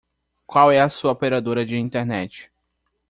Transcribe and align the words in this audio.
Qual 0.47 0.71
é 0.71 0.79
a 0.81 0.89
sua 0.89 1.11
operadora 1.11 1.63
de 1.63 1.77
internet? 1.77 2.51